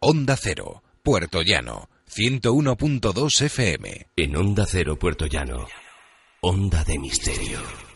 [0.00, 4.06] Onda Cero, Puerto Llano, 101.2 FM.
[4.16, 5.66] En Onda Cero, Puerto Llano,
[6.40, 7.87] Onda de Misterio.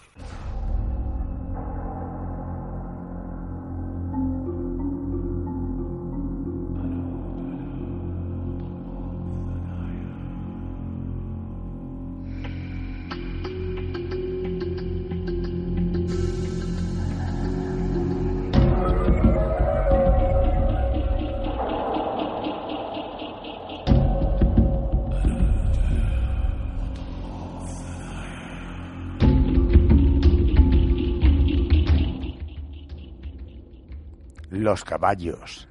[34.63, 35.67] Los caballos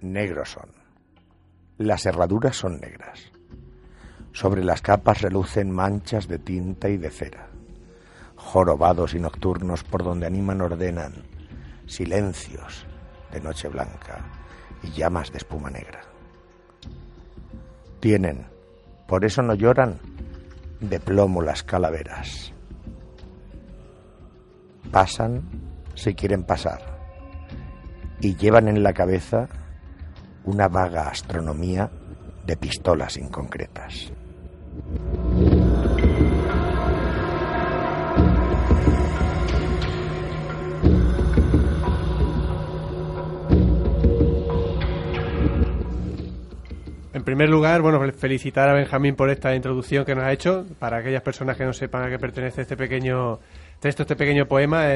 [0.00, 0.70] negros son.
[1.76, 3.20] Las herraduras son negras.
[4.32, 7.50] Sobre las capas relucen manchas de tinta y de cera.
[8.34, 11.12] Jorobados y nocturnos por donde animan ordenan
[11.84, 12.86] silencios
[13.30, 14.24] de noche blanca
[14.82, 16.00] y llamas de espuma negra.
[18.00, 18.46] Tienen,
[19.06, 20.00] por eso no lloran,
[20.80, 22.54] de plomo las calaveras.
[24.90, 25.42] Pasan
[25.94, 26.93] si quieren pasar
[28.20, 29.48] y llevan en la cabeza
[30.44, 31.90] una vaga astronomía
[32.46, 34.12] de pistolas inconcretas.
[47.14, 50.66] En primer lugar, bueno, felicitar a Benjamín por esta introducción que nos ha hecho.
[50.78, 53.38] Para aquellas personas que no sepan a qué pertenece este pequeño
[53.80, 54.92] texto, este pequeño poema,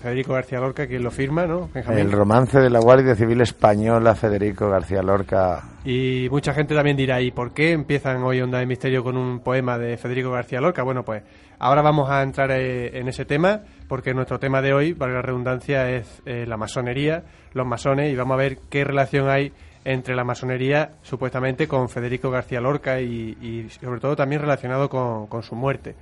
[0.00, 1.68] Federico García Lorca quien lo firma, ¿no?
[1.72, 2.00] Benjamín?
[2.00, 5.62] El romance de la Guardia Civil Española, Federico García Lorca.
[5.84, 9.40] Y mucha gente también dirá, ¿y por qué empiezan hoy Onda de Misterio con un
[9.40, 10.82] poema de Federico García Lorca?
[10.82, 11.22] Bueno, pues
[11.58, 15.22] ahora vamos a entrar eh, en ese tema, porque nuestro tema de hoy, para la
[15.22, 19.52] redundancia, es eh, la masonería, los masones, y vamos a ver qué relación hay
[19.84, 25.26] entre la masonería, supuestamente, con Federico García Lorca y, y sobre todo también relacionado con,
[25.26, 25.94] con su muerte.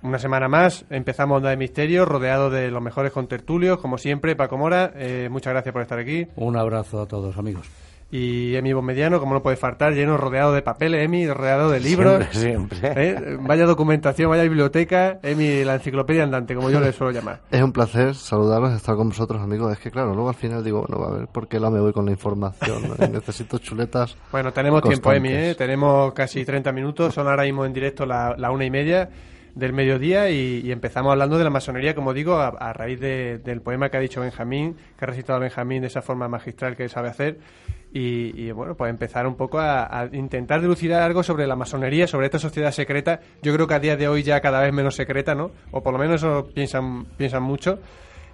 [0.00, 4.56] Una semana más, empezamos Onda de Misterio, rodeado de los mejores contertulios, como siempre, Paco
[4.56, 6.26] Mora, eh, muchas gracias por estar aquí.
[6.36, 7.68] Un abrazo a todos, amigos.
[8.10, 12.24] Y Emi Mediano, como no puede faltar, lleno, rodeado de papeles, Emi, rodeado de libros.
[12.30, 13.08] Siempre, siempre.
[13.10, 13.38] ¿Eh?
[13.40, 17.40] Vaya documentación, vaya biblioteca, Emi, la enciclopedia andante, como yo le suelo llamar.
[17.50, 19.72] Es un placer saludarlos, estar con vosotros, amigos.
[19.72, 21.92] Es que, claro, luego al final digo, bueno, a ver, ¿por qué la me voy
[21.92, 22.82] con la información?
[23.12, 24.16] Necesito chuletas.
[24.30, 25.54] Bueno, tenemos tiempo, Emi, ¿eh?
[25.54, 29.10] tenemos casi 30 minutos, son ahora mismo en directo la, la una y media
[29.54, 33.96] del mediodía y, empezamos hablando de la masonería, como digo, a, raíz del poema que
[33.96, 37.38] ha dicho Benjamín, que ha recitado Benjamín de esa forma magistral que sabe hacer.
[37.90, 42.38] Y, bueno, pues empezar un poco a, intentar dilucidar algo sobre la masonería, sobre esta
[42.38, 43.20] sociedad secreta.
[43.42, 45.50] Yo creo que a día de hoy ya cada vez menos secreta, ¿no?
[45.70, 47.78] O por lo menos eso piensan, piensan mucho.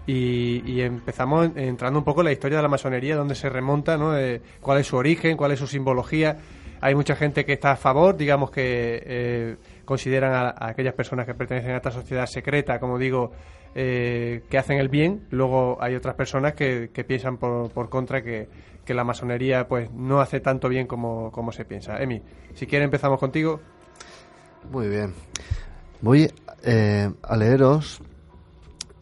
[0.06, 4.16] Y, empezamos entrando un poco en la historia de la masonería, dónde se remonta, ¿no?
[4.18, 6.36] Eh, cuál es su origen, cuál es su simbología.
[6.80, 11.34] Hay mucha gente que está a favor, digamos que eh, consideran a, aquellas personas que
[11.34, 13.32] pertenecen a esta sociedad secreta, como digo,
[13.74, 15.26] eh, que hacen el bien.
[15.30, 18.48] Luego hay otras personas que, piensan por, contra que,
[18.88, 21.98] la masonería pues no hace tanto bien como, como se piensa.
[22.02, 22.22] Emi,
[22.54, 23.60] si quieres empezamos contigo.
[24.70, 25.12] Muy bien.
[26.00, 26.30] Voy
[26.62, 28.02] eh, a leeros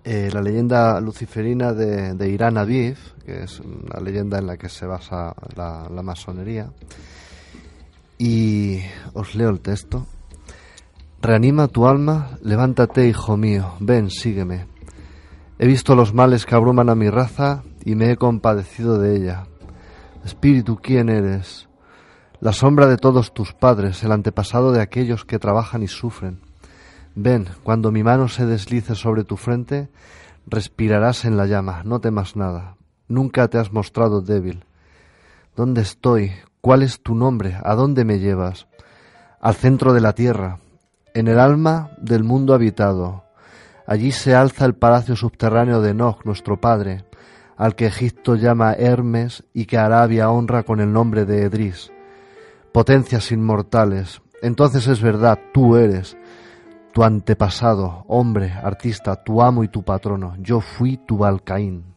[0.04, 4.68] eh, la leyenda luciferina de, de, Irán Aviv, que es una leyenda en la que
[4.68, 6.72] se basa la, la masonería.
[8.18, 8.80] Y
[9.14, 10.06] os leo el texto.
[11.24, 14.66] Reanima tu alma, levántate, hijo mío, ven, sígueme.
[15.56, 19.46] He visto los males que abruman a mi raza y me he compadecido de ella.
[20.24, 21.68] Espíritu, ¿quién eres?
[22.40, 26.40] La sombra de todos tus padres, el antepasado de aquellos que trabajan y sufren.
[27.14, 29.90] Ven, cuando mi mano se deslice sobre tu frente,
[30.48, 32.74] respirarás en la llama, no temas nada.
[33.06, 34.64] Nunca te has mostrado débil.
[35.54, 36.32] ¿Dónde estoy?
[36.60, 37.60] ¿Cuál es tu nombre?
[37.62, 38.66] ¿A dónde me llevas?
[39.40, 40.58] Al centro de la tierra,
[41.14, 43.24] en el alma del mundo habitado.
[43.86, 47.04] Allí se alza el palacio subterráneo de Enoch, nuestro padre,
[47.56, 51.92] al que Egipto llama Hermes y que Arabia honra con el nombre de Edris.
[52.72, 56.16] Potencias inmortales, entonces es verdad, tú eres
[56.92, 60.34] tu antepasado, hombre, artista, tu amo y tu patrono.
[60.38, 61.91] Yo fui tu Balcaín.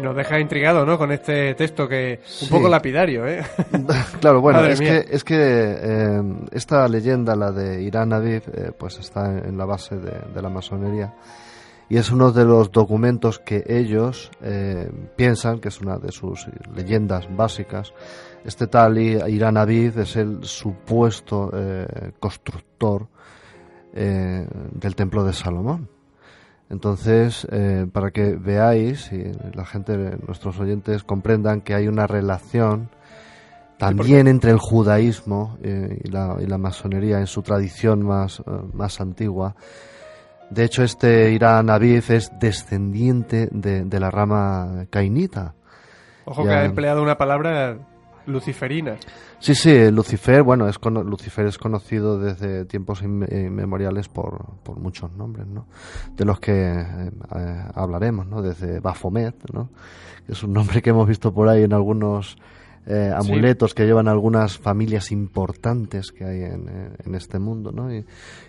[0.00, 0.98] Nos deja intrigado, ¿no?
[0.98, 3.42] Con este texto que un poco lapidario, ¿eh?
[4.20, 8.98] claro, bueno, es que, es que eh, esta leyenda, la de Irán Aviv, eh, pues
[8.98, 11.14] está en la base de, la masonería
[11.88, 16.46] y es uno de los documentos que ellos eh, piensan que es una de sus
[16.74, 17.92] leyendas básicas.
[18.44, 21.50] Este tal Irán Aviv es el supuesto
[22.18, 23.08] constructor
[23.92, 25.93] del templo de Salomón.
[26.70, 29.24] Entonces, eh, para que veáis y
[29.54, 29.96] la gente,
[30.26, 32.88] nuestros oyentes comprendan que hay una relación
[33.78, 39.56] también entre el judaísmo eh, y, la, masonería en su tradición más, eh, más antigua.
[40.50, 45.54] De hecho, este Irán Aviv es descendiente de, la rama cainita.
[46.24, 47.78] Ojo que ha empleado una palabra
[48.26, 48.96] luciferina.
[49.44, 55.46] Sí, sí, Lucifer, bueno, es Lucifer es conocido desde tiempos inmemoriales por, por muchos nombres,
[55.46, 55.66] ¿no?
[56.16, 58.40] De los que eh, eh, hablaremos, ¿no?
[58.40, 59.68] Desde Baphomet, ¿no?
[60.26, 62.38] Es un nombre que hemos visto por ahí en algunos
[62.86, 67.92] eh, amuletos que llevan algunas familias importantes que hay en, en este mundo, ¿no?
[67.92, 68.04] Y,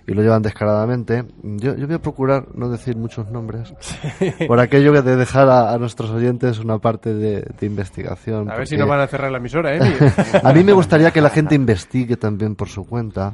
[0.08, 1.26] lo llevan descaradamente.
[1.42, 3.74] Yo, yo, voy a procurar no decir muchos nombres,
[4.48, 8.52] por aquello que de dejar a, nuestros oyentes una parte de, investigación.
[8.52, 9.80] A ver si no van a cerrar la emisora, ¿eh?
[10.44, 13.34] a mí me gustaría que la gente investigue también por su cuenta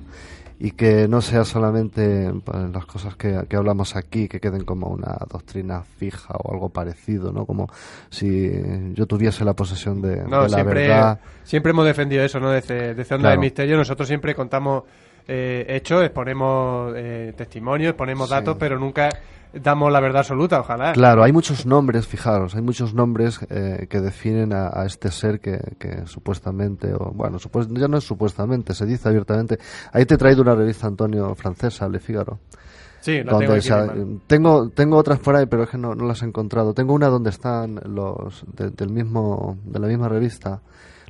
[0.63, 5.17] y que no sea solamente pues, las cosas que, hablamos aquí que queden como una
[5.27, 7.47] doctrina fija o algo parecido, ¿no?
[7.47, 7.67] Como
[8.11, 8.51] si
[8.93, 11.19] yo tuviese la posesión de, la verdad.
[11.43, 12.51] Siempre hemos defendido eso, ¿no?
[12.51, 14.83] Desde, desde Onda de Misterio nosotros siempre contamos
[15.27, 19.09] eh, hechos, exponemos eh, testimonios, ponemos datos, pero nunca
[19.53, 20.94] damos la verdad absoluta, ojalá.
[20.94, 25.59] Claro, hay muchos nombres, fijaros, hay muchos nombres eh, que definen a, este ser que,
[26.06, 27.38] supuestamente, o bueno,
[27.71, 29.59] ya no es supuestamente, se dice abiertamente.
[29.91, 32.39] Ahí te he traído una revista, Antonio, francesa, Le Figaro.
[33.01, 36.75] Sí, la tengo, tengo, tengo otras por ahí, pero es que no, las he encontrado.
[36.75, 40.62] Tengo una donde están los del mismo, de la misma revista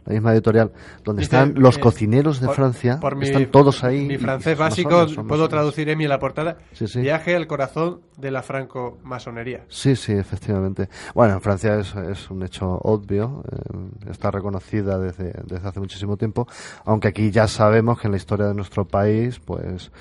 [0.06, 0.72] la misma editorial,
[1.04, 4.08] donde están los cocineros de Francia, están todos ahí.
[4.08, 6.58] Mi francés básico, puedo traducir Emi en la portada,
[6.96, 9.66] viaje al corazón de la franco-masonería.
[9.68, 10.90] Sí, sí, efectivamente.
[11.14, 16.18] Bueno, en Francia es, es un hecho obvio, eh, está reconocida desde, desde hace muchísimo
[16.18, 16.48] tiempo,
[16.86, 19.92] aunque aquí ya sabemos que en la historia de nuestro país, pues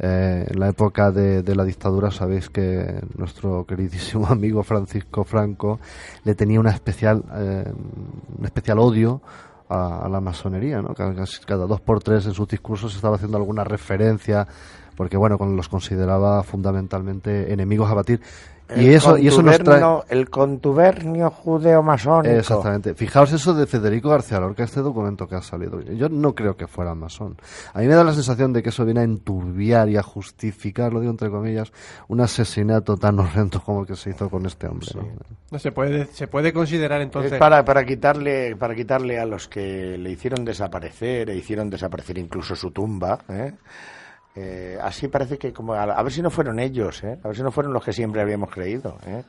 [0.00, 5.80] eh, en la época de, de, la dictadura sabéis que nuestro queridísimo amigo Francisco Franco
[6.24, 7.72] le tenía una especial, eh,
[8.38, 9.20] un especial odio
[9.68, 10.94] a, la masonería, ¿no?
[10.94, 11.14] Cada,
[11.46, 14.46] cada, dos por tres en sus discursos estaba haciendo alguna referencia,
[14.96, 18.20] porque bueno, los consideraba fundamentalmente enemigos a batir
[18.76, 19.82] y eso, y eso nos trae...
[20.08, 22.34] El contubernio judeo-masónico.
[22.34, 22.94] Exactamente.
[22.94, 25.80] Fijaos eso de Federico García Lorca, este documento que ha salido.
[25.80, 27.36] Yo no creo que fuera masón.
[27.72, 30.92] A mí me da la sensación de que eso viene a enturbiar y a justificar,
[30.92, 31.72] lo digo entre comillas,
[32.08, 34.88] un asesinato tan horrendo como el que se hizo con este hombre.
[35.50, 35.58] ¿no?
[35.58, 39.96] se puede se puede considerar entonces es para para quitarle para quitarle a los que
[39.96, 43.54] le hicieron desaparecer e hicieron desaparecer incluso su tumba, ¿eh?
[44.40, 47.18] Eh, así parece que como a, ver si no fueron ellos, ¿eh?
[47.24, 49.24] a ver si no fueron los que siempre habíamos creído, ¿eh?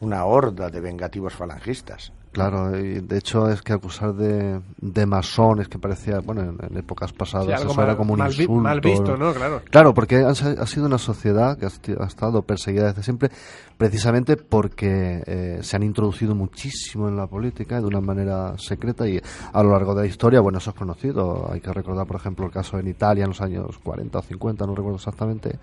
[0.00, 2.12] una horda de vengativos falangistas.
[2.34, 7.12] Claro, y de hecho es que acusar de, de masones que parecía, bueno, en, épocas
[7.12, 8.52] pasadas eso era como un insulto.
[8.54, 9.32] mal visto, ¿no?
[9.32, 9.62] Claro.
[9.70, 13.30] Claro, porque ha, sido una sociedad que ha, estado perseguida desde siempre,
[13.78, 19.20] precisamente porque eh, se han introducido muchísimo en la política de una manera secreta y
[19.52, 21.48] a lo largo de la historia, bueno, eso es conocido.
[21.52, 24.66] Hay que recordar, por ejemplo, el caso en Italia en los años 40 o 50,
[24.66, 25.58] no recuerdo exactamente,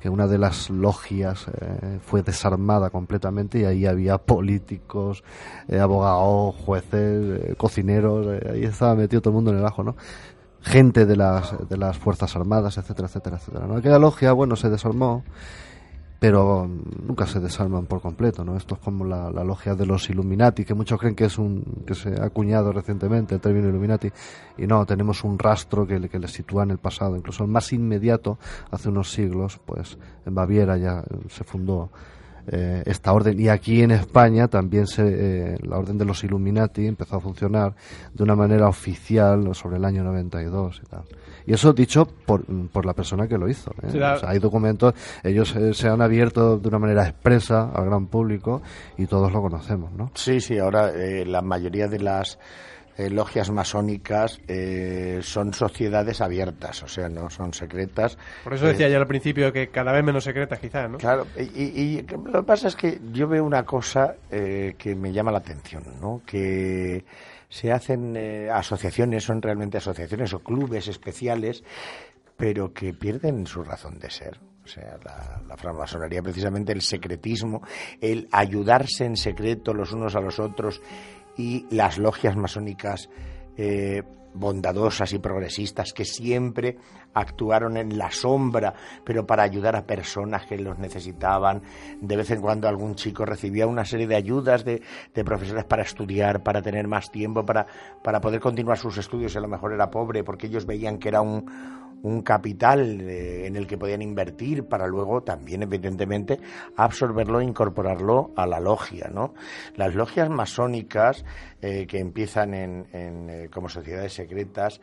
[0.00, 5.22] que una de las logias eh, fue desarmada completamente y ahí había políticos,
[5.68, 9.96] eh, abogados, jueces, eh, cocineros, ahí estaba metido todo el mundo en el ajo, ¿no?
[10.62, 13.66] Gente de las, de las Fuerzas Armadas, etcétera, etcétera, etcétera.
[13.66, 13.76] ¿no?
[13.76, 15.24] Aquella logia, bueno, se desarmó
[16.20, 16.68] pero
[17.02, 18.54] nunca se desarman por completo, ¿no?
[18.54, 21.94] Esto es como la, logia de los Illuminati, que muchos creen que es un que
[21.94, 24.12] se ha acuñado recientemente el término Illuminati,
[24.58, 27.72] y no, tenemos un rastro que, que le sitúa en el pasado, incluso el más
[27.72, 28.38] inmediato,
[28.70, 31.90] hace unos siglos, pues en Baviera ya se fundó
[32.46, 33.38] eh, esta orden.
[33.38, 37.74] Y aquí en España también se, eh, la orden de los Illuminati empezó a funcionar
[38.12, 41.02] de una manera oficial sobre el año 92 y tal.
[41.46, 43.72] Y eso dicho por, por la persona que lo hizo.
[43.82, 44.00] ¿eh?
[44.22, 48.62] hay documentos, ellos se han abierto de una manera expresa al gran público
[48.98, 50.10] y todos lo conocemos, ¿no?
[50.14, 52.38] Sí, sí, ahora la mayoría de las
[52.96, 58.18] eh, logias masónicas eh, son sociedades abiertas, o sea, no son secretas.
[58.44, 60.98] Por eso decía eh, yo al principio que cada vez menos secretas, quizás, ¿no?
[60.98, 65.38] Claro, y, lo que pasa es que yo veo una cosa que me llama la
[65.38, 66.22] atención, ¿no?
[66.26, 67.04] Que
[67.48, 68.16] se hacen
[68.52, 71.64] asociaciones, son realmente asociaciones o clubes especiales,
[72.36, 74.38] pero que pierden su razón de ser.
[74.64, 74.98] O sea,
[75.48, 77.62] la, francmasonería precisamente el secretismo,
[78.00, 80.80] el ayudarse en secreto los unos a los otros
[81.40, 83.08] y las logias masónicas
[83.56, 84.02] eh,
[84.34, 86.76] bondadosas y progresistas que siempre
[87.14, 88.74] actuaron en la sombra,
[89.04, 91.62] pero para ayudar a personas que los necesitaban.
[92.00, 94.82] De vez en cuando algún chico recibía una serie de ayudas de,
[95.14, 97.66] de profesores para estudiar, para tener más tiempo, para,
[98.02, 99.36] para poder continuar sus estudios.
[99.36, 101.44] A lo mejor era pobre porque ellos veían que era un,
[102.02, 106.40] un capital eh, en el que podían invertir para luego también, evidentemente,
[106.76, 109.10] absorberlo e incorporarlo a la logia.
[109.12, 109.34] ¿no?
[109.76, 111.24] Las logias masónicas
[111.60, 114.80] eh, que empiezan en, eh, como sociedades secretas,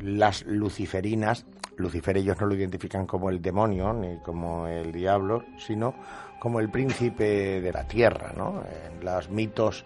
[0.00, 5.94] las luciferinas, Lucifer ellos no lo identifican como el demonio ni como el diablo, sino
[6.38, 8.62] como el príncipe de la tierra, ¿no?
[8.88, 9.84] En los mitos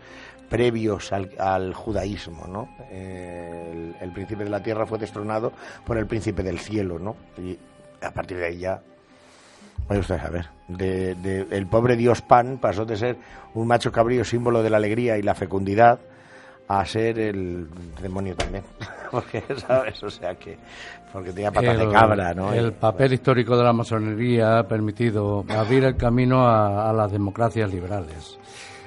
[0.48, 2.68] previos al, judaísmo, ¿no?
[2.90, 5.52] Eh, el, príncipe de la tierra fue destronado
[5.84, 7.16] por el príncipe del cielo, ¿no?
[7.38, 7.56] Y
[8.02, 8.82] a partir de ahí ya,
[9.88, 13.16] vaya usted a ver, de, el pobre dios Pan pasó de ser
[13.54, 16.00] un macho cabrío símbolo de la alegría y la fecundidad
[16.78, 17.68] a ser el
[18.00, 18.64] demonio también,
[19.10, 20.58] porque sabes, o sea que
[21.12, 22.52] porque tenía patas de cabra, ¿no?
[22.52, 28.38] El papel histórico de la masonería ha permitido abrir el camino a las democracias liberales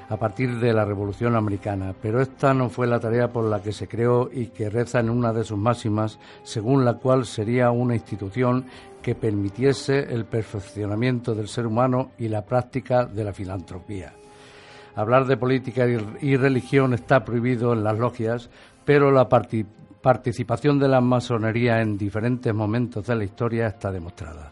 [0.10, 3.72] a partir de la Revolución Americana, pero esta no fue la tarea por la que
[3.72, 7.96] se creó y que reza en una de sus máximas, según la cual sería una
[7.96, 8.66] institución
[9.02, 14.14] que permitiese el perfeccionamiento del ser humano y la práctica de la filantropía.
[14.96, 18.50] Hablar de política y religión está prohibido en las logias,
[18.86, 24.52] pero la participación de la masonería en diferentes momentos de la historia está demostrada.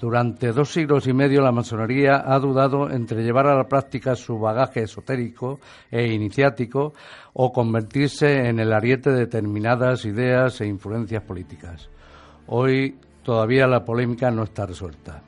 [0.00, 4.38] Durante dos siglos y medio la masonería ha dudado entre llevar a la práctica su
[4.38, 5.60] bagaje esotérico
[5.90, 6.94] e iniciático
[7.34, 11.90] o convertirse en el ariete de determinadas ideas e influencias políticas.
[12.46, 15.22] Hoy todavía la polémica no está resuelta.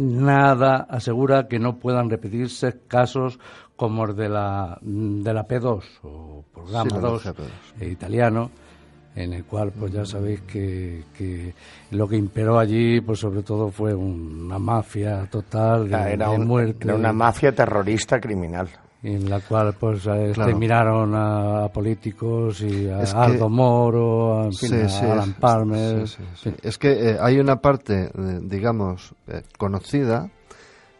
[0.00, 3.38] Nada asegura que no puedan repetirse casos
[3.80, 7.32] como el de la, de la P2 o programa 2
[7.80, 8.50] italiano
[9.16, 11.54] en el cual pues ya sabéis que, que,
[11.92, 16.84] lo que imperó allí pues sobre todo fue una mafia total de, era, muerte.
[16.84, 18.68] era una mafia terrorista criminal.
[19.02, 20.06] En la cual pues
[20.54, 24.50] miraron a, políticos y a Aldo Moro, a,
[25.10, 26.04] Alan Palmer.
[26.62, 30.30] es que eh, hay una parte, eh, digamos, eh, conocida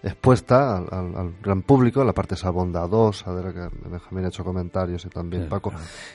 [0.02, 5.04] expuesta al, gran público, la parte esa bondadosa de la que Benjamín ha hecho comentarios
[5.04, 5.72] y también Paco.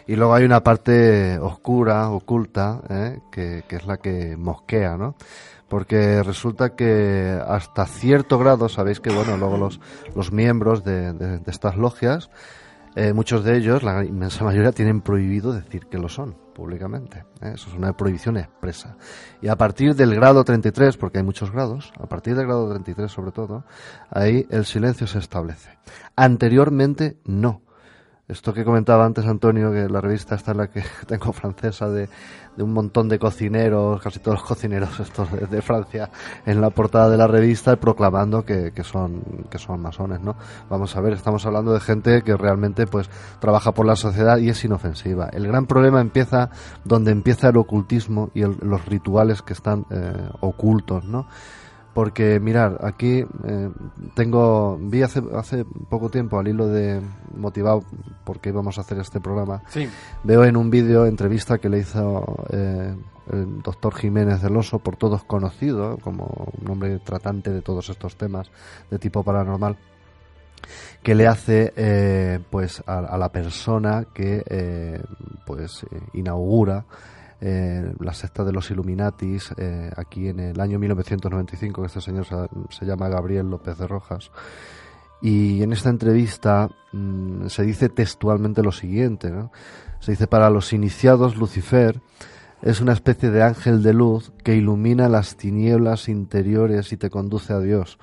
[0.07, 3.19] Y luego hay una parte oscura, oculta, ¿eh?
[3.31, 5.15] que, es la que mosquea, ¿no?
[5.67, 9.79] Porque resulta que hasta cierto grado, sabéis que, bueno, luego los,
[10.15, 12.29] los miembros de, de estas logias,
[12.95, 17.25] eh, muchos de ellos, la inmensa mayoría, tienen prohibido decir que lo son públicamente.
[17.41, 17.51] ¿eh?
[17.53, 18.95] Eso es una prohibición expresa.
[19.41, 23.11] Y a partir del grado 33, porque hay muchos grados, a partir del grado 33
[23.11, 23.65] sobre todo,
[24.09, 25.77] ahí el silencio se establece.
[26.15, 27.61] Anteriormente no.
[28.27, 32.09] Esto que comentaba antes Antonio, que la revista esta en la que tengo francesa de,
[32.57, 36.09] un montón de cocineros, casi todos los cocineros estos de, Francia,
[36.43, 40.35] en la portada de la revista proclamando que, son que son masones, ¿no?
[40.71, 44.49] Vamos a ver, estamos hablando de gente que realmente pues trabaja por la sociedad y
[44.49, 45.29] es inofensiva.
[45.31, 46.49] El gran problema empieza
[46.83, 51.27] donde empieza el ocultismo y los rituales que están eh, ocultos, ¿no?
[51.95, 53.69] Porque mirar, aquí eh,
[54.15, 56.99] tengo, vi hace, hace poco tiempo al hilo de
[57.37, 57.85] motivado
[58.25, 59.63] porque íbamos a hacer este programa,
[60.25, 62.93] veo en un vídeo entrevista que le hizo eh,
[63.31, 68.17] el doctor Jiménez del Oso, por todos conocido como un hombre tratante de todos estos
[68.17, 68.51] temas
[68.91, 69.77] de tipo paranormal,
[71.01, 74.99] que le hace eh, pues a, la persona que
[75.45, 76.83] pues inaugura
[77.41, 82.25] eh, la secta de los Illuminatis, eh, aquí en el año 1995, que este señor
[82.69, 84.31] se, llama Gabriel López de Rojas.
[85.21, 89.31] Y en esta entrevista mm, se dice textualmente lo siguiente,
[89.99, 91.99] Se dice, para los iniciados, Lucifer
[92.61, 97.53] es una especie de ángel de luz que ilumina las tinieblas interiores y te conduce
[97.53, 97.99] a Dios.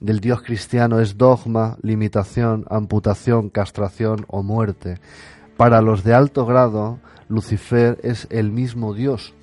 [0.00, 4.98] Del Dios cristiano es dogma, limitación, amputación, castración o muerte.
[5.56, 6.98] Para los de alto grado,
[7.28, 9.34] Lucifer es el mismo Dios.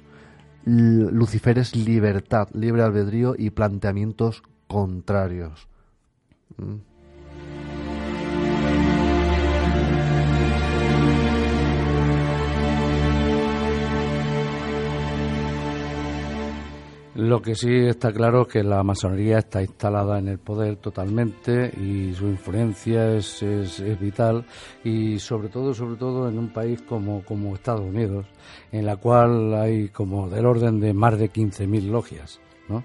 [0.66, 5.68] Lucifer es libertad, libre albedrío y planteamientos contrarios.
[6.58, 6.93] Mm.
[17.16, 21.72] Lo que sí está claro es que la masonería está instalada en el poder totalmente
[21.80, 24.46] y su influencia es, es, vital
[24.84, 28.26] y sobre todo, sobre todo en un país como, como Estados Unidos,
[28.72, 32.84] en la cual hay como del orden de más de 15.000 logias, ¿no?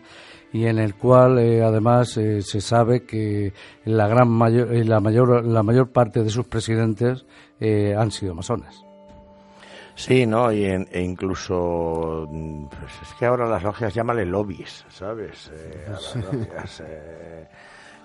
[0.52, 3.52] y en el cual eh, además eh, se sabe que
[3.84, 7.26] la gran mayor, eh, la mayor la mayor parte de sus presidentes
[7.60, 8.87] han sido masones.
[9.98, 10.52] Sí, ¿no?
[10.52, 12.28] Y e incluso,
[12.70, 15.50] pues es que ahora las logias llámale lobbies, ¿sabes?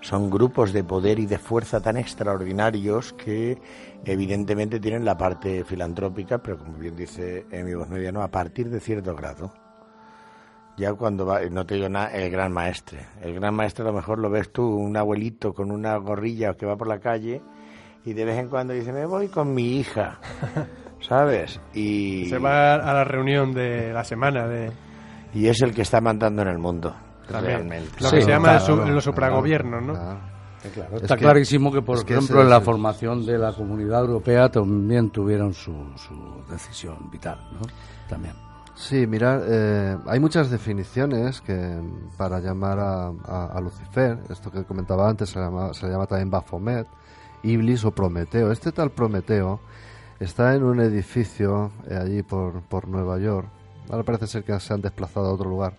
[0.00, 3.58] son grupos de poder y de fuerza tan extraordinarios que
[4.04, 8.80] evidentemente tienen la parte filantrópica, pero como bien dice mi voz mediano, a partir de
[8.80, 9.52] cierto grado
[10.76, 13.06] ya cuando va, no te digo nada, el gran maestre.
[13.22, 16.66] El gran maestre a lo mejor lo ves tú, un abuelito con una gorrilla que
[16.66, 17.42] va por la calle
[18.04, 20.18] y de vez en cuando dice, me voy con mi hija,
[21.06, 21.60] ¿sabes?
[21.72, 22.26] Y...
[22.28, 24.72] Se va a la reunión de la semana de...
[25.34, 26.94] Y es el que está mandando en el mundo,
[27.28, 27.90] realmente.
[28.00, 30.34] Lo que se llama el, los supragobiernos, ¿no?
[31.02, 35.72] Está clarísimo que, por ejemplo, en la formación de la Comunidad Europea también tuvieron su,
[35.96, 37.66] su decisión vital, ¿no?
[38.08, 38.34] También.
[38.74, 41.80] Sí, mira, eh, hay muchas definiciones que
[42.16, 46.86] para llamar a, Lucifer, esto que comentaba antes se llama, se llama también Baphomet,
[47.42, 48.50] Iblis o Prometeo.
[48.50, 49.60] Este tal Prometeo
[50.24, 53.48] está en un edificio eh, allí por, por Nueva York.
[53.90, 55.76] Ahora parece ser que se han desplazado a otro lugar.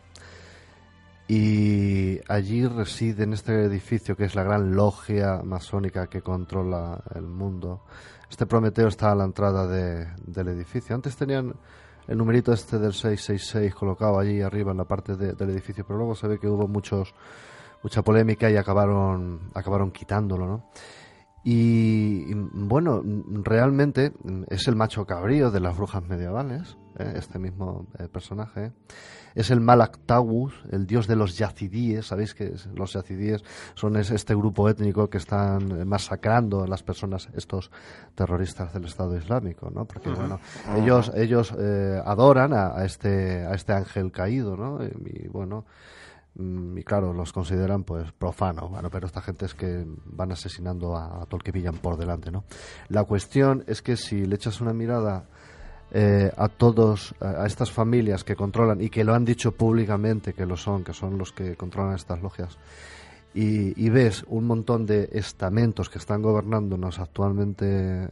[1.27, 7.23] Y allí reside en este edificio que es la gran logia masónica que controla el
[7.23, 7.81] mundo.
[8.29, 10.95] Este Prometeo está a la entrada del edificio.
[10.95, 11.55] Antes tenían
[12.07, 16.13] el numerito este del 666 colocado allí arriba en la parte del edificio, pero luego
[16.13, 17.15] se ve que hubo muchos
[17.81, 20.63] mucha polémica y acabaron acabaron quitándolo, ¿no?
[21.47, 23.03] Y, bueno,
[23.43, 24.11] realmente
[24.49, 27.13] es el macho cabrío de las brujas medievales, ¿eh?
[27.17, 28.71] este mismo eh, personaje.
[29.35, 29.99] Es el Malak
[30.71, 32.07] el dios de los yacidíes.
[32.07, 33.43] Sabéis que los yacidíes
[33.75, 37.69] son este grupo étnico que están masacrando a las personas, estos
[38.15, 39.85] terroristas del Estado Islámico, ¿no?
[39.85, 40.39] Porque, bueno,
[40.75, 44.83] ellos, ellos eh, adoran a, este, a este ángel caído, ¿no?
[44.83, 45.65] Y, bueno,
[46.37, 51.21] y claro, los consideran pues profanos, bueno, pero esta gente es que van asesinando a,
[51.21, 52.43] a todo el que pillan por delante, ¿no?
[52.89, 55.25] La cuestión es que si le echas una mirada
[55.91, 60.45] eh, a todos, a estas familias que controlan y que lo han dicho públicamente que
[60.45, 62.57] lo son, que son los que controlan estas logias,
[63.33, 67.65] y, ves un montón de estamentos que están gobernándonos actualmente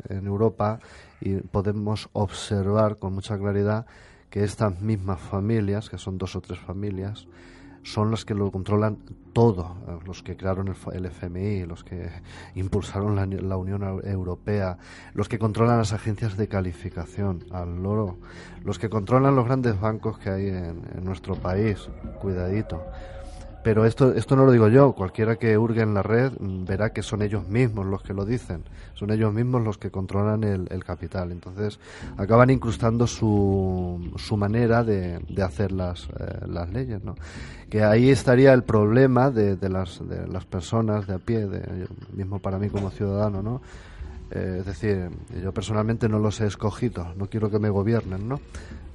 [0.09, 0.79] en Europa
[1.21, 3.86] y podemos observar con mucha claridad
[4.29, 7.25] que estas mismas familias, que son dos o tres familias,
[7.84, 8.98] son los que lo controlan
[9.34, 12.10] todo, los que crearon el, FMI, los que
[12.56, 14.78] impulsaron la, Unión Europea,
[15.13, 18.17] los que controlan las agencias de calificación, al loro,
[18.63, 21.89] los que controlan los grandes bancos que hay en nuestro país,
[22.22, 22.84] cuidadito,
[23.63, 27.02] pero esto, esto no lo digo yo, cualquiera que hurgue en la red verá que
[27.02, 31.32] son ellos mismos los que lo dicen, son ellos mismos los que controlan el, capital.
[31.32, 31.80] Entonces
[32.17, 37.04] acaban incrustando su, su manera de, de hacer las, eh, las leyes.
[37.04, 37.15] ¿no?
[37.69, 41.88] Que ahí estaría el problema de, de, las, de las personas de a pie, de,
[42.12, 43.62] mismo para mí como ciudadano, ¿no?
[44.34, 45.10] Eh, es decir,
[45.41, 48.39] yo personalmente no los he escogido, no quiero que me gobiernen, ¿no?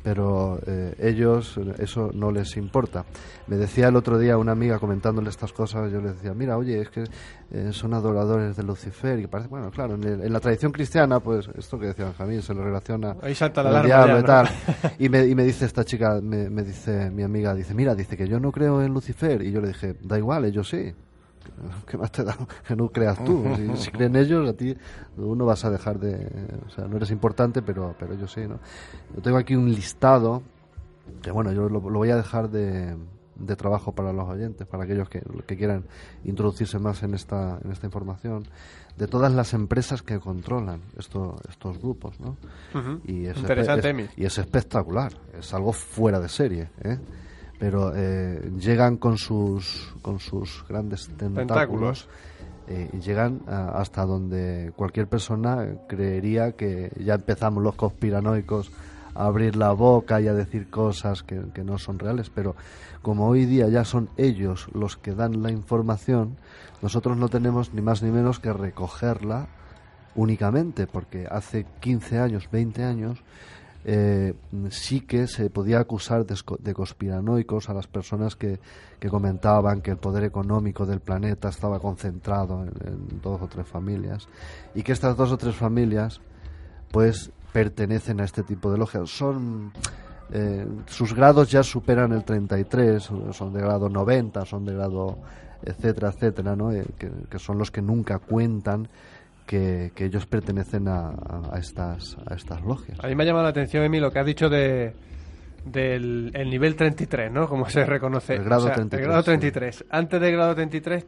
[0.03, 3.05] pero eh, ellos eso no les importa.
[3.47, 6.81] Me decía el otro día una amiga comentándole estas cosas, yo le decía, mira, oye,
[6.81, 7.05] es que
[7.51, 11.79] eh, son adoradores de Lucifer y parece, bueno, claro, en, la tradición cristiana, pues esto
[11.79, 14.49] que decía Benjamín se lo relaciona Ahí salta la diablo y tal.
[14.99, 18.17] Y me, y me dice esta chica, me, me dice mi amiga, dice, mira, dice
[18.17, 20.95] que yo no creo en Lucifer y yo le dije, da igual, ellos sí.
[21.87, 23.45] ¿Qué más te da que no creas tú?
[23.77, 24.77] Si, creen ellos, a ti
[25.17, 26.27] uno vas a dejar de...
[26.67, 28.59] O sea, no eres importante, pero, pero ellos sí, ¿no?
[29.15, 30.43] Yo tengo aquí un listado,
[31.23, 32.97] que bueno, yo lo, voy a dejar de,
[33.37, 35.85] de, trabajo para los oyentes, para aquellos que, que, quieran
[36.25, 38.45] introducirse más en esta, en esta información,
[38.97, 42.37] de todas las empresas que controlan esto, estos grupos, ¿no?
[43.05, 46.99] y es, Interesante, y es espectacular, es algo fuera de serie, ¿eh?
[47.59, 52.09] Pero eh, llegan con sus, con sus grandes tentáculos,
[52.69, 58.71] eh, y llegan hasta donde cualquier persona creería que ya empezamos los conspiranoicos
[59.15, 62.55] a abrir la boca y a decir cosas que, que no son reales, pero
[63.01, 66.37] como hoy día ya son ellos los que dan la información,
[66.83, 69.49] nosotros no tenemos ni más ni menos que recogerla
[70.15, 73.23] únicamente, porque hace 15 años, 20 años,
[73.91, 74.35] eh,
[74.69, 78.61] sí que se podía acusar de, conspiranoicos a las personas que,
[79.09, 84.29] comentaban que el poder económico del planeta estaba concentrado en, dos o tres familias
[84.75, 86.21] y que estas dos o tres familias
[86.93, 89.09] pues pertenecen a este tipo de logias.
[89.09, 89.73] Son
[90.33, 95.17] eh, sus grados ya superan el 33, son de grado 90, son de grado
[95.63, 96.73] etcétera, etcétera, ¿no?
[96.73, 96.85] Eh,
[97.31, 98.87] que son los que nunca cuentan
[99.49, 101.11] que, ellos pertenecen a,
[101.59, 102.99] estas, a estas logias.
[103.03, 104.93] A mí me ha llamado la atención, Emi, lo que has dicho de,
[105.65, 107.49] del el nivel 33, ¿no?
[107.49, 108.35] Como se reconoce.
[108.35, 109.27] El grado O sea, 33, El grado sí.
[109.27, 109.85] 33.
[109.91, 111.07] Antes del grado 33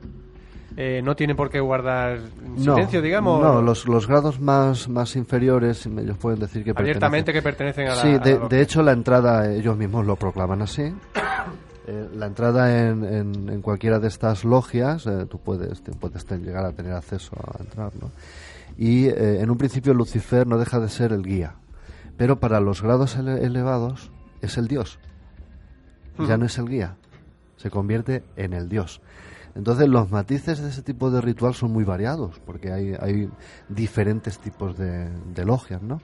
[0.77, 2.19] eh, no tiene por qué guardar
[2.57, 3.43] No, silencio, digamos.
[3.43, 7.89] No, los, los grados más, más inferiores, ellos pueden decir que abiertamente pertenecen- que pertenecen
[7.89, 8.03] a la.
[8.03, 10.95] Sí, a de, la- de hecho la entrada, ellos mismos lo proclaman así.
[11.91, 15.83] Eh, la entrada en, en, en cualquiera de estas logias, eh, tú puedes,
[16.41, 18.13] llegar a tener acceso a entrar, ¿no?
[18.79, 21.57] Y eh, en un principio Lucifer no deja de ser el guía,
[22.17, 25.01] pero para los grados ele- elevados es el dios.
[26.29, 26.97] Ya no es el guía,
[27.57, 29.01] se convierte en el dios.
[29.57, 33.29] Entonces los matices de ese tipo de ritual son muy variados, porque hay, hay
[33.69, 36.01] diferentes tipos de, de logias, ¿no?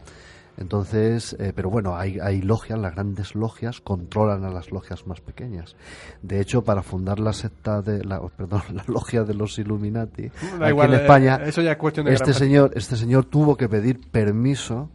[0.59, 5.21] Entonces, eh, pero bueno, hay, hay logias, las grandes logias controlan a las logias más
[5.21, 5.77] pequeñas.
[6.23, 10.69] De hecho, para fundar la secta de, la, perdón, la logia de los Illuminati, aquí
[10.69, 13.69] igual, en eh, España, eso ya es cuestión de este señor, este señor tuvo que
[13.69, 14.89] pedir permiso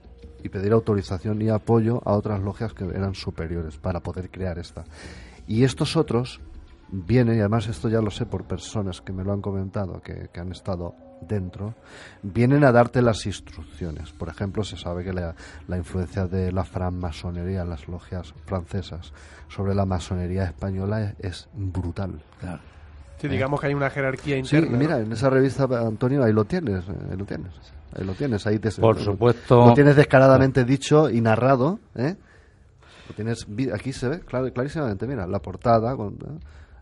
[0.43, 4.85] y pedir autorización y apoyo a otras logias que eran superiores para poder crear esta.
[5.47, 6.39] Y estos otros
[6.89, 10.29] vienen, y además esto ya lo sé por personas que me lo han comentado, que,
[10.33, 11.73] que han estado dentro,
[12.23, 14.11] vienen a darte las instrucciones.
[14.11, 15.35] Por ejemplo, se sabe que la,
[15.67, 19.13] la influencia de la francmasonería, las logias francesas,
[19.49, 22.21] sobre la masonería española es, es brutal.
[23.19, 24.75] Sí, digamos que hay una jerarquía Sí, interna.
[24.75, 25.03] y mira, ¿no?
[25.03, 27.51] en esa revista, Antonio, ahí lo tienes, eh, ahí lo tienes.
[27.95, 29.67] Ahí lo tienes, ahí te, Por lo- supuesto.
[29.67, 32.15] Lo tienes descaradamente dicho y narrado, ¿eh?
[33.09, 36.39] Lo tienes, aquí se ve clar- clarísimamente, mira, la portada con- ¿eh?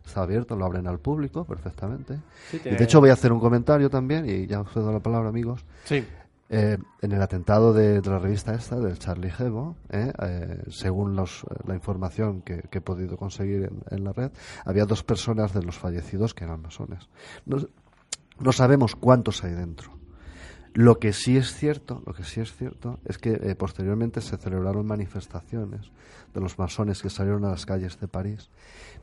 [0.10, 2.20] Está abierto, lo abren al público perfectamente.
[2.52, 5.00] Sí, Y de hecho voy a hacer un comentario también, y ya os cedo la
[5.00, 5.64] palabra, amigos.
[5.86, 6.04] Sí.
[6.52, 10.12] Eh, en el atentado de, de la revista esta, del Charlie Hebdo, ¿eh?
[10.20, 14.32] Eh, según los, eh, la información que, que he podido conseguir en, en la red,
[14.66, 17.08] había dos personas de los fallecidos que eran masones.
[17.46, 17.58] No,
[18.40, 19.99] no sabemos cuántos hay dentro.
[20.82, 24.38] Lo que sí es cierto, lo que sí es cierto es que eh, posteriormente se
[24.38, 25.92] celebraron manifestaciones
[26.34, 28.50] de los masones que salieron a las calles de París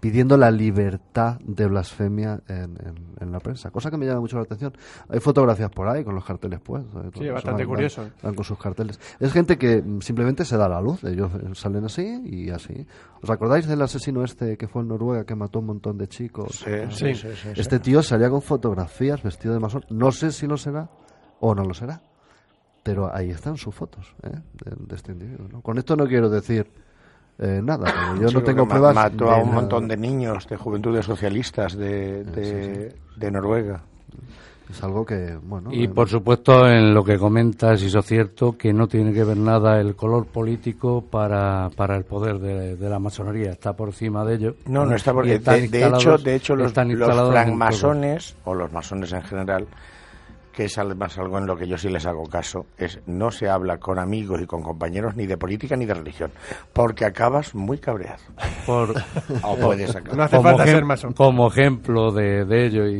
[0.00, 4.36] pidiendo la libertad de blasfemia en, en- en la prensa, cosa que me llama mucho
[4.36, 4.72] la atención.
[5.08, 6.94] Hay fotografías por ahí con los carteles puestos.
[7.04, 8.00] eh, eso, bastante van- curioso.
[8.02, 8.98] van- van con sus carteles.
[9.20, 12.86] Es gente que mm, simplemente se da la luz, ellos eh, salen así y así.
[13.22, 16.64] ¿Os acordáis del asesino este que fue en Noruega que mató un montón de chicos?
[16.64, 17.60] Sí, sí, sí, sí, sí.
[17.60, 19.84] Este tío salía con fotografías vestido de masón.
[19.90, 20.88] No sé si lo será
[21.40, 22.00] o no lo será.
[22.82, 24.30] Pero ahí están sus fotos ¿eh?
[24.64, 25.48] de, de este individuo.
[25.50, 25.60] ¿no?
[25.60, 26.66] Con esto no quiero decir
[27.38, 28.14] eh, nada.
[28.20, 28.94] yo Sí, no tengo pruebas.
[28.94, 29.60] Mató a de un nada.
[29.60, 33.82] montón de niños de juventudes socialistas de, de, de Noruega.
[34.70, 35.70] Es algo que, bueno.
[35.72, 39.12] Y eh, por supuesto, en lo que comentas, y eso es cierto, que no tiene
[39.12, 43.52] que ver nada el color político para, para el poder de, de la masonería.
[43.52, 44.54] Está por encima de ello.
[44.66, 48.72] No, no está están de, de instalados- hecho, de hecho los, los francmasones o los
[48.72, 49.66] masones en general,
[50.56, 53.46] que es además algo en lo que yo sí les hago caso, es no se
[53.50, 56.30] habla con amigos y con compañeros ni de política ni de religión,
[56.72, 58.22] porque acabas muy cabreado.
[58.64, 58.94] Por,
[59.42, 60.16] O puedes acabar.
[60.16, 61.12] No hace como, falta ser masón.
[61.12, 62.94] como ejemplo de, de ello y,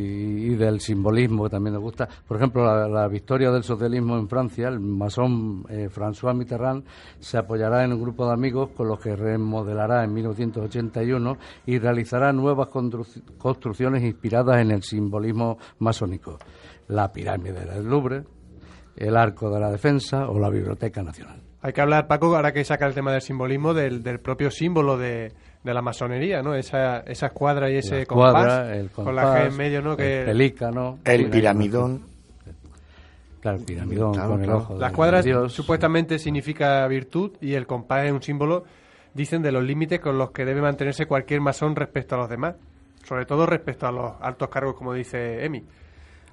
[0.51, 2.07] y del simbolismo que también nos gusta.
[2.27, 6.83] Por ejemplo, la, la victoria del socialismo en Francia, el masón eh, François Mitterrand
[7.19, 12.31] se apoyará en un grupo de amigos con los que remodelará en 1981 y realizará
[12.31, 16.37] nuevas constru- construcciones inspiradas en el simbolismo masónico.
[16.87, 18.23] La pirámide del Louvre,
[18.95, 21.41] el Arco de la Defensa o la Biblioteca Nacional.
[21.61, 24.97] Hay que hablar, Paco, ahora que saca el tema del simbolismo, del, del propio símbolo
[24.97, 26.53] de, de la masonería, ¿no?
[26.55, 29.91] Esa, esa escuadra y ese La compás, el con la G compás, en medio, ¿no?
[29.91, 30.99] el Que pelícano.
[31.03, 32.03] El piramidón.
[33.41, 34.77] Claro, el piramidón Claro, con el ojo.
[34.77, 35.53] la escuadra Dios.
[35.53, 38.63] supuestamente significa virtud y el compás es un símbolo,
[39.13, 42.55] dicen, de los límites con los que debe mantenerse cualquier masón respecto a los demás.
[43.03, 45.63] Sobre todo respecto a los altos cargos, como dice Emi.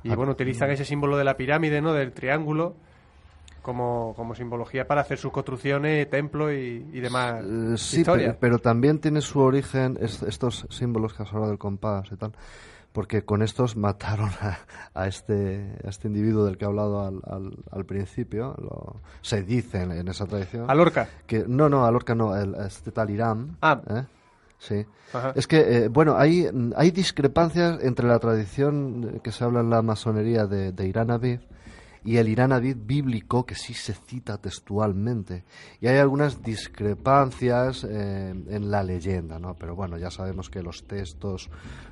[0.04, 1.92] Y Ah, bueno, utilizan ese símbolo de la pirámide, ¿no?
[1.92, 2.74] Del triángulo.
[3.62, 8.36] Como, como simbología para hacer sus construcciones, templos y, y demás Eh, sí, historias.
[8.38, 12.16] pero, pero también tiene su origen est- estos símbolos que has hablado del compás y
[12.16, 12.32] tal,
[12.92, 14.58] porque con estos mataron a,
[14.92, 19.42] a este a este individuo del que he hablado al, al, al principio, lo- se
[19.42, 20.70] dice en, en esa tradición.
[20.70, 21.08] A Lorca.
[21.26, 23.56] Que, no, no, a Lorca no, el, a este tal Irán.
[23.62, 23.80] Ah.
[23.88, 24.02] ¿eh?
[24.66, 24.86] Sí.
[25.12, 25.32] Ajá.
[25.36, 29.82] Es que, eh, bueno, hay, hay discrepancias entre la tradición que se habla en la
[29.82, 31.40] masonería de, de Irán Aviv
[32.04, 35.44] y el Irán Aviv bíblico, que sí se cita textualmente.
[35.80, 39.54] Y hay algunas discrepancias eh, en la leyenda, ¿no?
[39.54, 41.50] Pero bueno, ya sabemos que los textos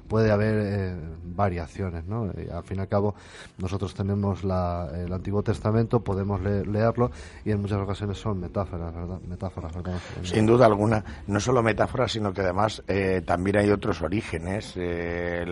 [0.09, 2.25] puede haber eh, variaciones, ¿no?
[2.53, 3.14] al fin y al cabo,
[3.57, 7.11] nosotros tenemos la, el Antiguo Testamento, podemos leerlo
[7.46, 9.20] y en muchas ocasiones son metáforas, ¿verdad?
[9.27, 9.72] Metáforas.
[10.22, 14.75] Sin duda alguna, no solo metáforas, sino que además eh, también hay otros orígenes.
[14.77, 15.46] Eh,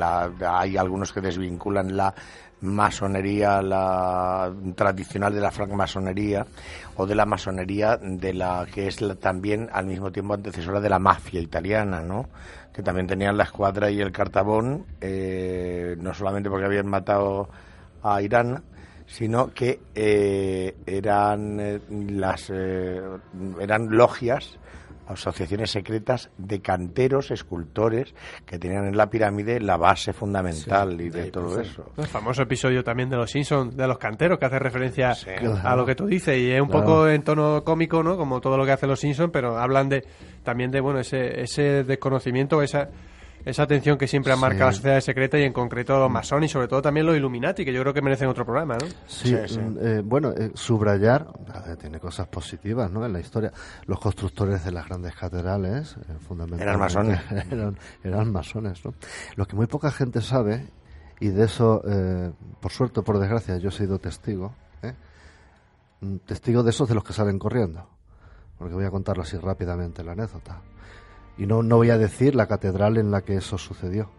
[0.46, 2.14] hay algunos que desvinculan la
[2.62, 6.46] masonería la tradicional de la francmasonería
[6.96, 10.98] o de la masonería de la que es también al mismo tiempo antecesora de la
[10.98, 12.28] mafia italiana, ¿no?
[12.72, 17.48] que también tenían la escuadra y el cartabón, eh, no solamente porque habían matado
[18.02, 18.62] a Irán,
[19.06, 24.58] sino que eh, eran eh, las eran logias
[25.08, 28.14] asociaciones secretas de canteros, escultores
[28.46, 31.92] que tenían en la pirámide la base fundamental y de todo eso.
[31.96, 35.12] El famoso episodio también de los Simpsons, de los canteros, que hace referencia
[35.64, 38.16] a lo que tú dices y es un poco en tono cómico, ¿no?
[38.16, 40.04] Como todo lo que hacen los Simpsons, pero hablan de
[40.42, 42.88] también de, bueno, ese, ese desconocimiento, esa
[43.44, 46.52] esa atención que siempre ha marcado la sociedad secreta y en concreto los masones y
[46.52, 48.86] sobre todo también los Illuminati, que yo creo que merecen otro programa, ¿no?
[49.06, 51.26] Sí, mm, eh, bueno, eh, subrayar,
[51.78, 53.04] tiene cosas positivas, ¿no?
[53.04, 53.52] En la historia,
[53.86, 56.62] los constructores de las grandes catedrales, eh, fundamentalmente...
[56.64, 57.20] Eran masones.
[58.04, 58.94] eran, masones, ¿no?
[59.36, 60.68] Lo que muy poca gente sabe,
[61.18, 61.82] y de eso,
[62.60, 64.54] por suerte o por desgracia, yo he sido testigo,
[66.00, 67.86] mm, testigo de esos de los que salen corriendo,
[68.58, 70.62] porque voy a contarlo así rápidamente la anécdota.
[71.40, 74.10] Y no, no voy a decir la catedral en la que eso sucedió,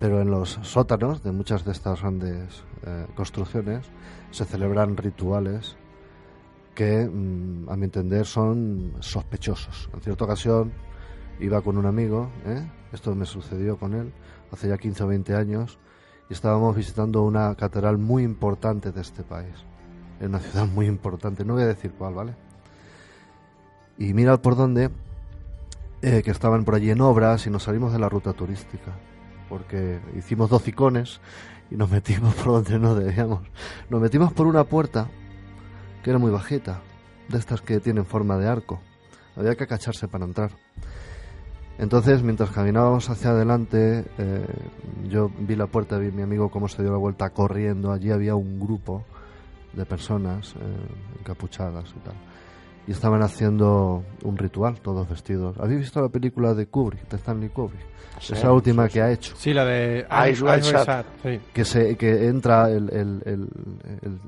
[0.00, 3.86] pero en los sótanos de muchas de estas grandes eh, construcciones
[4.32, 5.76] se celebran rituales
[6.74, 9.88] que, mm, a mi entender, son sospechosos.
[9.94, 10.72] En cierta ocasión
[11.38, 12.68] iba con un amigo, ¿eh?
[12.92, 14.12] esto me sucedió con él
[14.50, 15.78] hace ya 15 o 20 años,
[16.28, 19.54] y estábamos visitando una catedral muy importante de este país,
[20.18, 22.34] en una ciudad muy importante, no voy a decir cuál, ¿vale?
[23.96, 24.90] Y mira por dónde
[26.02, 28.92] eh, que estaban por allí en obras y nos salimos de la ruta turística,
[29.48, 31.20] porque hicimos dos icones
[31.70, 33.40] y nos metimos por donde no debíamos.
[33.88, 35.08] Nos metimos por una puerta
[36.02, 36.80] que era muy bajita,
[37.28, 38.80] de estas que tienen forma de arco.
[39.36, 40.52] Había que acacharse para entrar.
[41.78, 44.46] Entonces, mientras caminábamos hacia adelante, eh,
[45.08, 47.92] yo vi la puerta, vi a mi amigo cómo se dio la vuelta corriendo.
[47.92, 49.04] Allí había un grupo
[49.72, 52.14] de personas eh, encapuchadas y tal
[52.86, 55.58] y estaban haciendo un ritual, todos vestidos.
[55.58, 57.84] ¿Habéis visto la película de Kubrick, de Stanley Kubrick?
[58.20, 59.34] Esa última que ha hecho.
[59.36, 63.48] Sí, la de Ice White Que, se, que entra el, el, el,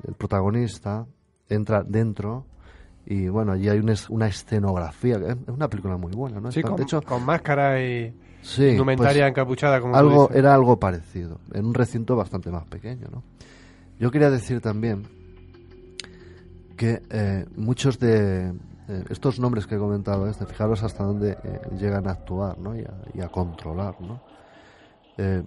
[0.06, 1.06] el, protagonista,
[1.48, 2.44] entra dentro
[3.06, 5.16] y bueno, allí hay una, una escenografía.
[5.16, 6.52] Es una película muy buena, ¿no?
[6.52, 9.80] Sí, con, hecho, con máscara y sí, indumentaria pues, encapuchada.
[9.80, 13.22] Como algo, Era algo parecido, en un recinto bastante más pequeño, ¿no?
[13.98, 15.17] Yo quería decir también
[16.78, 18.54] que eh, muchos de
[18.88, 22.74] eh, estos nombres que he comentado, este, fijaros hasta dónde eh, llegan a actuar ¿no?
[22.74, 24.00] y, a, controlar.
[24.00, 24.22] ¿no?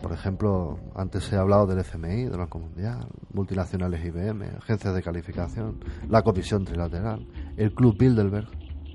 [0.01, 5.79] por ejemplo, antes he hablado del FMI, del Banco Mundial, multinacionales IBM, agencias de calificación,
[6.09, 8.49] la Comisión Trilateral, el Club Bilderberg.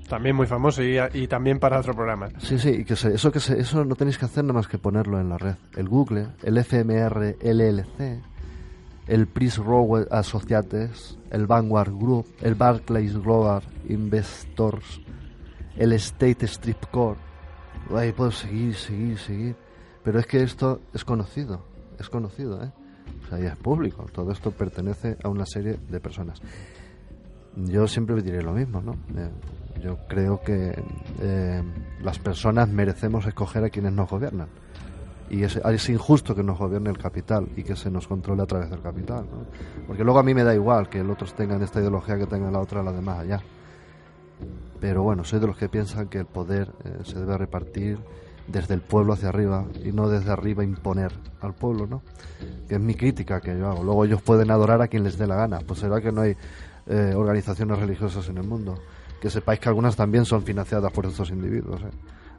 [0.07, 2.29] También muy famoso y, y también para otro programa.
[2.37, 5.19] Sí, sí, y que eso, que eso no tenéis que hacer nada más que ponerlo
[5.19, 5.55] en la red.
[5.75, 8.21] El Google, el FMR LLC,
[9.07, 15.01] el Prince Rowe Associates, el Vanguard Group, el Barclays Global Investors,
[15.77, 17.17] el State Strip Corp.
[17.95, 19.55] Ahí puedo seguir, seguir, seguir.
[20.03, 21.65] Pero es que esto es conocido,
[21.99, 22.71] es conocido, ¿eh?
[23.23, 24.05] O sea, ya es público.
[24.11, 26.41] Todo esto pertenece a una serie de personas.
[27.55, 28.93] Yo siempre diré lo mismo, ¿no?
[28.93, 29.29] Eh,
[29.81, 30.73] yo creo que
[31.21, 31.63] eh,
[32.01, 34.47] las personas merecemos escoger a quienes nos gobiernan
[35.29, 38.45] y es, es, injusto que nos gobierne el capital y que se nos controle a
[38.45, 39.25] través del capital.
[39.85, 42.53] Porque luego a mí me da igual que los otros tengan esta ideología que tengan
[42.53, 43.41] la otra, la demás allá.
[44.79, 47.97] Pero bueno, soy de los que piensan que el poder eh, se debe repartir
[48.47, 51.11] desde el pueblo hacia arriba y no desde arriba imponer
[51.41, 52.01] al pueblo, ¿no?
[52.67, 53.83] Que es mi crítica que yo hago.
[53.83, 55.59] Luego ellos pueden adorar a quien les dé la gana.
[55.65, 56.35] Pues será que no hay
[56.87, 58.79] eh, organizaciones religiosas en el mundo.
[59.19, 61.81] Que sepáis que algunas también son financiadas por estos individuos.
[61.81, 61.89] ¿eh?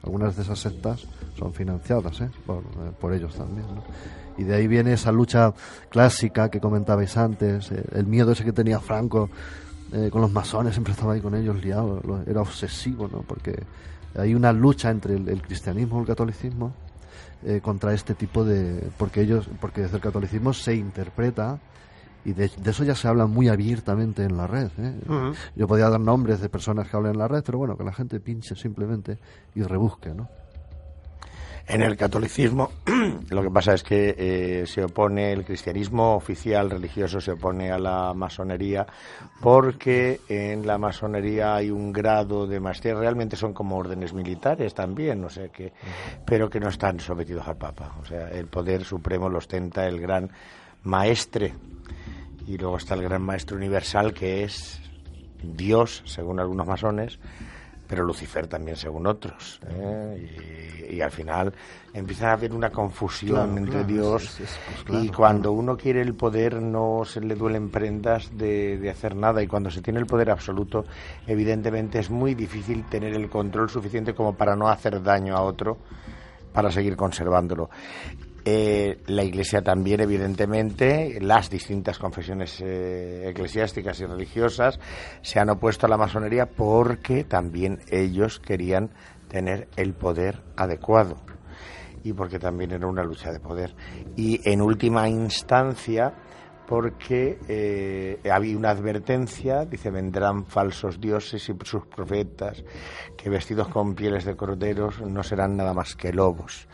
[0.09, 1.07] Algunas de esas sectas
[1.39, 2.31] son financiadas ¿eh?
[2.49, 3.67] Eh, por, ellos también.
[4.39, 5.53] Y de ahí viene esa lucha
[5.91, 9.29] clásica que comentabais antes, eh, el miedo ese que tenía Franco
[10.11, 13.23] con los masones, siempre estaba ahí con ellos liado, era obsesivo, ¿no?
[13.23, 13.63] porque
[14.15, 16.75] hay una lucha entre el, cristianismo y el catolicismo
[17.63, 18.91] contra este tipo de.
[18.99, 21.59] porque ellos, porque desde el catolicismo se interpreta
[22.29, 24.69] y de, eso ya se habla muy abiertamente en la red.
[24.79, 25.33] ¿eh?
[25.57, 27.93] Yo podía dar nombres de personas que hablan en la red, pero bueno, que la
[27.93, 29.19] gente pinche simplemente
[29.55, 30.29] y rebusque, ¿no?
[31.67, 32.71] En el catolicismo
[33.31, 37.79] lo que pasa es que eh, se opone el cristianismo oficial religioso se opone a
[37.79, 38.87] la masonería
[39.43, 45.21] porque en la masonería hay un grado de maestría realmente son como órdenes militares también
[45.21, 45.75] no sé qué
[46.25, 50.01] pero que no están sometidos al papa o sea el poder supremo lo ostenta el
[50.01, 50.31] gran
[50.85, 51.53] maestre
[52.49, 54.81] y luego está el gran maestro universal que es
[55.43, 57.19] Dios según algunos masones
[57.87, 59.61] pero Lucifer también según otros.
[59.67, 60.91] ¿eh?
[60.93, 61.55] Y, al final
[61.95, 64.41] empieza a haber una confusión entre Dios
[64.87, 69.15] pues y cuando uno quiere el poder no se le duelen prendas de, de, hacer
[69.15, 70.85] nada y cuando se tiene el poder absoluto
[71.27, 75.79] evidentemente es muy difícil tener el control suficiente como para no hacer daño a otro
[76.53, 77.71] para seguir conservándolo.
[78.45, 84.79] Eh, la Iglesia también, evidentemente, las distintas confesiones eh, eclesiásticas y religiosas
[85.23, 88.91] se han opuesto a la masonería porque también ellos querían
[89.29, 91.17] tener el poder adecuado
[92.05, 93.75] y porque también era una lucha de poder.
[94.17, 96.15] Y en última instancia,
[96.67, 102.63] porque eh, había una advertencia, dice, vendrán falsos dioses y sus profetas,
[103.17, 106.69] que vestidos con pieles de corderos no serán nada más que lobos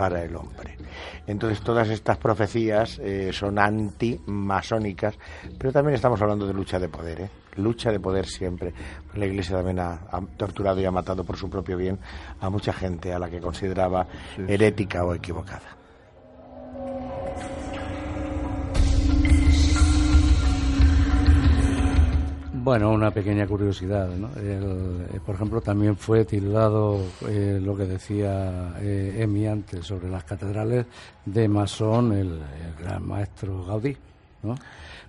[0.00, 0.78] para el hombre.
[1.26, 5.14] Entonces todas estas profecías eh, son anti-masónicas,
[5.58, 7.30] pero también estamos hablando de lucha de poder, ¿eh?
[7.56, 8.72] lucha de poder siempre.
[9.14, 10.00] La Iglesia también ha,
[10.38, 11.98] torturado y ha matado por su propio bien
[12.40, 14.06] a mucha gente a la que consideraba
[14.48, 15.76] herética o equivocada.
[22.62, 24.10] Bueno, una pequeña curiosidad.
[24.10, 24.28] ¿no?
[24.36, 30.24] Eh, por ejemplo, también fue tildado eh, lo que decía eh, Emi antes sobre las
[30.24, 30.84] catedrales
[31.24, 32.38] de masón el,
[32.78, 33.96] gran maestro Gaudí.
[34.42, 34.56] ¿no?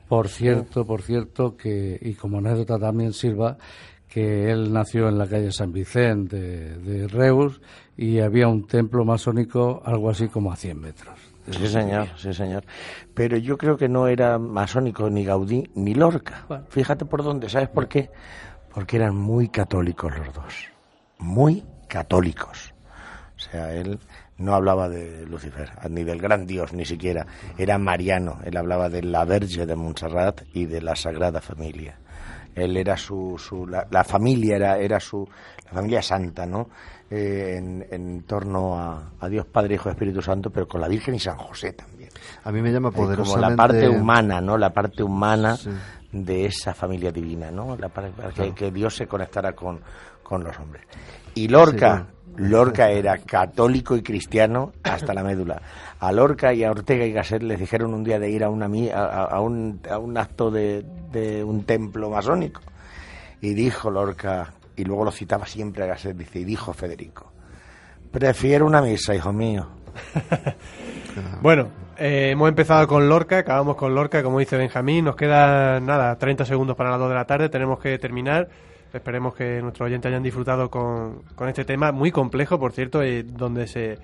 [0.07, 3.57] Por cierto, por cierto, que, y como anécdota también sirva,
[4.07, 7.59] que él nació en la calle San Vicente de, de Reus
[7.97, 11.30] y había un templo masónico algo así como a 100 metros.
[11.49, 12.63] Sí, señor, sí, señor.
[13.13, 16.45] Pero yo creo que no era masónico ni Gaudí ni Lorca.
[16.69, 18.11] Fíjate por dónde, ¿sabes por qué?
[18.73, 20.69] Porque eran muy católicos los dos.
[21.17, 22.73] Muy católicos.
[23.35, 23.99] O sea, él
[24.37, 27.25] no hablaba de Lucifer, ni del gran Dios, ni siquiera.
[27.57, 28.39] Era mariano.
[28.43, 31.97] Él hablaba de la Verge de Montserrat y de la Sagrada Familia.
[32.55, 35.27] Él era su, su la, familia era, era su,
[35.65, 36.69] la familia santa, ¿no?
[37.13, 37.57] Eh,
[37.91, 41.35] en, torno a, Dios Padre, Hijo y Espíritu Santo, pero con la Virgen y San
[41.35, 42.09] José también.
[42.45, 43.33] A mí me llama poderosamente...
[43.33, 44.57] como la parte humana, ¿no?
[44.57, 45.57] La parte humana
[46.09, 47.75] de esa familia divina, ¿no?
[47.75, 48.11] La para
[48.55, 49.81] que, Dios se conectara con,
[50.23, 50.83] con los hombres.
[51.35, 55.61] Y Lorca, Lorca era católico y cristiano hasta la médula.
[55.99, 58.67] A Lorca y a Ortega y Gasset les dijeron un día de ir a, una,
[58.93, 62.61] a, a, un, a un acto de, de un templo masónico.
[63.41, 67.31] Y dijo Lorca, y luego lo citaba siempre a Gasset, dice, y dijo Federico,
[68.11, 69.67] prefiero una misa, hijo mío.
[71.41, 76.15] bueno, eh, hemos empezado con Lorca, acabamos con Lorca, como dice Benjamín, nos quedan, nada,
[76.17, 78.49] 30 segundos para las 2 de la tarde, tenemos que terminar.
[78.91, 83.21] Esperemos que nuestros oyentes hayan disfrutado con, con este tema, muy complejo, por cierto, y
[83.23, 83.99] donde se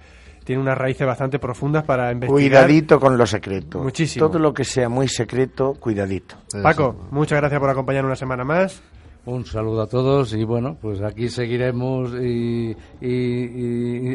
[0.45, 2.41] tiene unas raíces bastante profundas para investigar.
[2.41, 3.79] Cuidadito con lo secreto.
[3.79, 4.27] Muchísimo.
[4.27, 6.37] Todo lo que sea muy secreto, cuidadito.
[6.63, 8.81] Paco, muchas gracias por acompañarnos una semana más.
[9.27, 12.73] Un saludo a todos y bueno, pues aquí seguiremos y,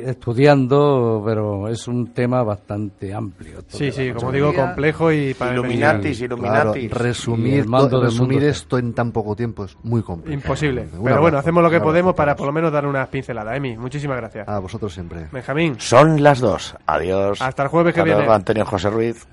[0.07, 3.59] estudiando, pero es un tema bastante amplio.
[3.68, 6.90] Sí, sí, como digo, complejo y para Illuminatis, Illuminatis.
[6.90, 10.33] resumir, resumir esto en tan poco tiempo es muy complejo.
[10.33, 10.88] Imposible.
[11.05, 13.55] pero bueno, hacemos lo que podemos para por lo menos dar unas pinceladas.
[13.55, 14.48] Emi, muchísimas gracias.
[14.48, 15.27] A vosotros siempre.
[15.31, 15.75] Benjamín.
[15.79, 16.75] Son las dos.
[16.87, 17.42] Adiós.
[17.42, 18.25] Hasta el jueves que viene.
[18.27, 19.27] Antonio José Ruiz.